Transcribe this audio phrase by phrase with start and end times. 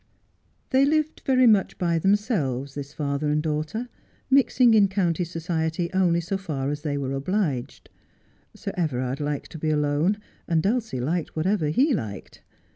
[0.71, 3.87] They lived very much by themselves, this father and daughter,
[4.31, 7.87] mixing in county society only so far as they were obliged.
[8.55, 10.17] Sir Kverard liked to be alone,
[10.47, 12.41] and Dulcie liked whatever he liked.